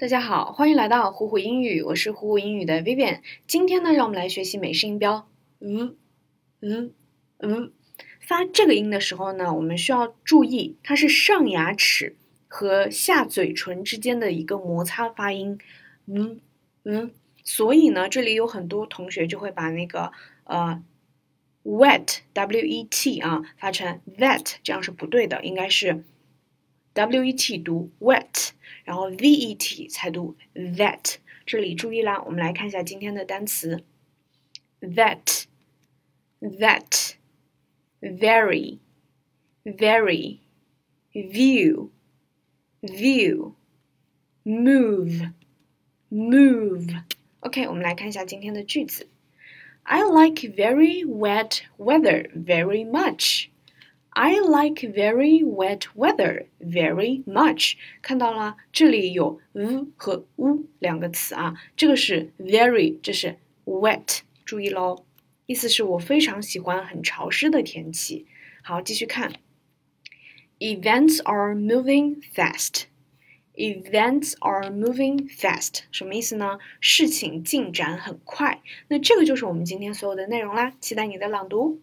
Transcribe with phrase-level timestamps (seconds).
[0.00, 3.18] 大家好，欢迎来到虎虎英语，我是虎虎英语的 Vivian。
[3.48, 5.26] 今天呢，让我们来学习美式音标。
[5.58, 5.96] 嗯
[6.60, 6.92] 嗯
[7.38, 7.72] 嗯，
[8.20, 12.14] 发这个音的时候呢，我们需要注意，它是上牙齿
[12.46, 15.58] 和下嘴唇之间的一个摩擦发音。
[16.06, 16.40] 嗯
[16.84, 17.10] 嗯，
[17.42, 20.12] 所以呢，这里有很多同学就会把那个
[20.44, 20.80] 呃
[21.64, 26.04] ，wet w e t 啊发成 that，这样是不对的，应该是。
[26.98, 28.50] w e t 读 wet，
[28.82, 31.16] 然后 v e t 才读 that。
[31.46, 33.84] 这里注意啦，我们来看一下今天的单词
[34.80, 35.44] ：that、
[36.40, 37.12] that、
[38.00, 38.78] very、
[39.64, 40.38] very、
[41.14, 41.90] view、
[42.82, 43.52] view、
[44.44, 45.32] move、
[46.10, 47.02] move。
[47.40, 49.06] OK，我们来看一下今天的句子。
[49.84, 53.46] I like very wet weather very much.
[54.20, 57.76] I like very wet weather very much。
[58.02, 64.22] 看到了，这里有嗯和 u 两个词啊，这个是 very，这是 wet。
[64.44, 65.04] 注意喽，
[65.46, 68.26] 意思是我非常喜欢很潮湿的天气。
[68.64, 69.34] 好，继续看
[70.58, 72.86] ，events are moving fast。
[73.54, 76.58] events are moving fast 什么意思呢？
[76.80, 78.62] 事情进展很快。
[78.88, 81.80] 那这个就是我们今天所有的内容啦，期待你的朗读。